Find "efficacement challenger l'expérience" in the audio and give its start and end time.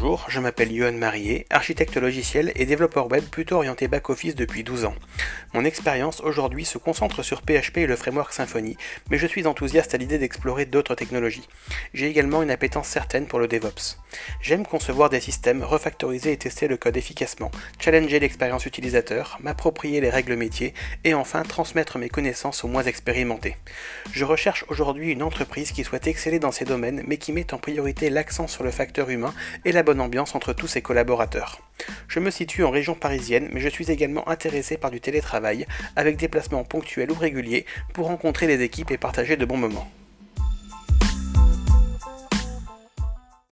16.96-18.64